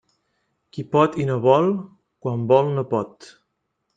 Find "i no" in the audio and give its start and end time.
1.25-1.35